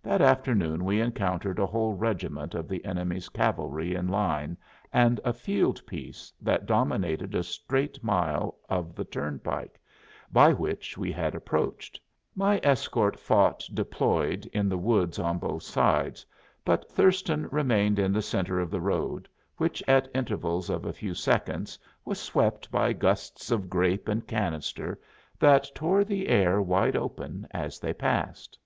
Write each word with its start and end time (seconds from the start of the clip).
That 0.00 0.20
afternoon 0.20 0.84
we 0.84 1.00
encountered 1.00 1.58
a 1.58 1.66
whole 1.66 1.92
regiment 1.92 2.54
of 2.54 2.68
the 2.68 2.84
enemy's 2.84 3.28
cavalry 3.28 3.96
in 3.96 4.06
line 4.06 4.56
and 4.92 5.18
a 5.24 5.32
field 5.32 5.84
piece 5.88 6.32
that 6.40 6.66
dominated 6.66 7.34
a 7.34 7.42
straight 7.42 7.98
mile 8.04 8.56
of 8.68 8.94
the 8.94 9.02
turnpike 9.04 9.80
by 10.30 10.52
which 10.52 10.96
we 10.96 11.10
had 11.10 11.34
approached. 11.34 11.98
My 12.36 12.60
escort 12.62 13.18
fought 13.18 13.64
deployed 13.74 14.46
in 14.52 14.68
the 14.68 14.78
woods 14.78 15.18
on 15.18 15.38
both 15.38 15.64
sides, 15.64 16.24
but 16.64 16.88
Thurston 16.88 17.48
remained 17.50 17.98
in 17.98 18.12
the 18.12 18.22
center 18.22 18.60
of 18.60 18.70
the 18.70 18.80
road, 18.80 19.28
which 19.56 19.82
at 19.88 20.08
intervals 20.14 20.70
of 20.70 20.84
a 20.84 20.92
few 20.92 21.12
seconds 21.12 21.76
was 22.04 22.20
swept 22.20 22.70
by 22.70 22.92
gusts 22.92 23.50
of 23.50 23.68
grape 23.68 24.06
and 24.06 24.28
canister 24.28 25.00
that 25.40 25.68
tore 25.74 26.04
the 26.04 26.28
air 26.28 26.62
wide 26.62 26.94
open 26.94 27.48
as 27.50 27.80
they 27.80 27.92
passed. 27.92 28.56